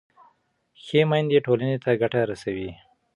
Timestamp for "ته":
1.83-1.91